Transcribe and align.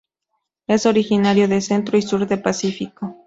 Es 0.65 0.87
originario 0.87 1.47
de 1.47 1.61
centro 1.61 1.95
y 1.95 2.01
sur 2.01 2.25
del 2.25 2.41
Pacífico. 2.41 3.19